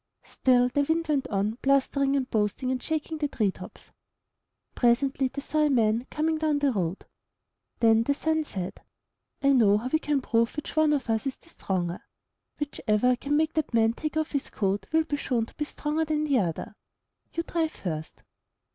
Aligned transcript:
Still 0.23 0.67
the 0.69 0.81
Wind 0.81 1.07
went 1.09 1.27
on 1.27 1.59
blustering 1.61 2.15
and 2.15 2.27
boasting 2.27 2.71
and 2.71 2.81
shaking 2.81 3.19
the 3.19 3.27
treetops. 3.27 3.91
Presently 4.73 5.27
they 5.27 5.41
saw 5.43 5.59
a 5.59 5.69
man 5.69 6.07
coming 6.09 6.39
down 6.39 6.57
the 6.57 6.71
road. 6.71 7.05
Then 7.81 8.01
the 8.01 8.15
Sun 8.15 8.45
said: 8.45 8.81
''I 9.43 9.53
know 9.53 9.77
how 9.77 9.89
we 9.89 9.99
can 9.99 10.19
prove 10.19 10.55
which 10.55 10.75
one 10.75 10.91
of 10.93 11.07
us 11.07 11.27
is 11.27 11.35
the 11.37 11.49
stronger. 11.49 11.99
Whichever 12.59 13.15
can 13.15 13.37
make 13.37 13.53
that 13.53 13.75
man 13.75 13.93
take 13.93 14.17
off 14.17 14.31
his 14.31 14.49
coat, 14.49 14.87
will 14.91 15.03
be 15.03 15.17
shown 15.17 15.45
to 15.45 15.53
be 15.53 15.65
stronger 15.65 16.03
than 16.05 16.23
the 16.23 16.39
other. 16.39 16.73
You 17.35 17.43
try 17.43 17.67
first." 17.67 18.23